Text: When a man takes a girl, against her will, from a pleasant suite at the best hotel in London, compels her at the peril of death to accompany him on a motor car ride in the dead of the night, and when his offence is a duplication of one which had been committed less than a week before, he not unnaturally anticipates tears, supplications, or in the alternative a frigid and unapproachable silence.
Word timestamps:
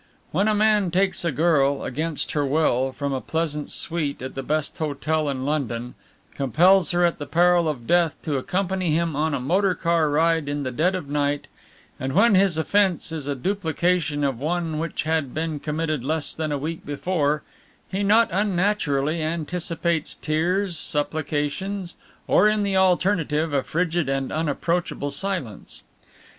When 0.31 0.47
a 0.47 0.55
man 0.55 0.89
takes 0.89 1.23
a 1.23 1.31
girl, 1.31 1.83
against 1.83 2.31
her 2.31 2.43
will, 2.43 2.91
from 2.91 3.13
a 3.13 3.21
pleasant 3.21 3.69
suite 3.69 4.19
at 4.23 4.33
the 4.33 4.41
best 4.41 4.75
hotel 4.79 5.29
in 5.29 5.45
London, 5.45 5.93
compels 6.33 6.89
her 6.89 7.05
at 7.05 7.19
the 7.19 7.27
peril 7.27 7.69
of 7.69 7.85
death 7.85 8.19
to 8.23 8.37
accompany 8.37 8.89
him 8.95 9.15
on 9.15 9.35
a 9.35 9.39
motor 9.39 9.75
car 9.75 10.09
ride 10.09 10.49
in 10.49 10.63
the 10.63 10.71
dead 10.71 10.95
of 10.95 11.05
the 11.05 11.13
night, 11.13 11.45
and 11.99 12.13
when 12.13 12.33
his 12.33 12.57
offence 12.57 13.11
is 13.11 13.27
a 13.27 13.35
duplication 13.35 14.23
of 14.23 14.39
one 14.39 14.79
which 14.79 15.03
had 15.03 15.35
been 15.35 15.59
committed 15.59 16.03
less 16.03 16.33
than 16.33 16.51
a 16.51 16.57
week 16.57 16.83
before, 16.83 17.43
he 17.87 18.01
not 18.01 18.27
unnaturally 18.31 19.21
anticipates 19.21 20.15
tears, 20.15 20.79
supplications, 20.79 21.95
or 22.25 22.47
in 22.49 22.63
the 22.63 22.75
alternative 22.75 23.53
a 23.53 23.61
frigid 23.61 24.09
and 24.09 24.31
unapproachable 24.31 25.11
silence. 25.11 25.83